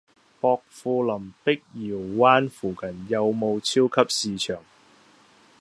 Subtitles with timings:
[0.41, 4.57] 薄扶林碧瑤灣附近有無超級市場？